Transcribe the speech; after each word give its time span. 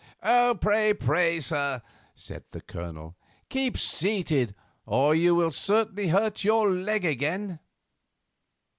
"Pray, 0.59 0.95
pray, 0.95 1.39
sir," 1.39 1.83
said 2.15 2.45
the 2.49 2.59
Colonel, 2.61 3.15
"keep 3.49 3.77
seated, 3.77 4.55
or 4.87 5.13
you 5.13 5.35
will 5.35 5.51
certainly 5.51 6.07
hurt 6.07 6.43
your 6.43 6.71
leg 6.71 7.05
again." 7.05 7.59